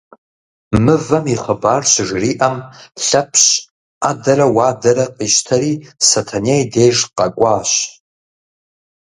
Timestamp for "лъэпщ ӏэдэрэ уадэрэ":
3.05-5.05